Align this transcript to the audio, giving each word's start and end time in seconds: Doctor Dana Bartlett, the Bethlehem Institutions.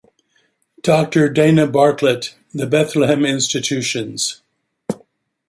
Doctor 0.81 1.29
Dana 1.29 1.67
Bartlett, 1.67 2.33
the 2.55 2.65
Bethlehem 2.65 3.23
Institutions. 3.23 4.41